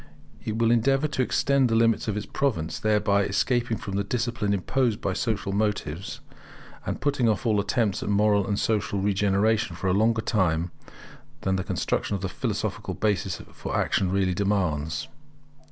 [0.43, 4.51] It will endeavour to extend the limits of its province; thereby escaping from the discipline
[4.51, 6.21] imposed by social motives,
[6.87, 10.71] and putting off all attempts at moral and social regeneration for a longer time
[11.41, 15.07] than the construction of the philosophic basis for action really demands.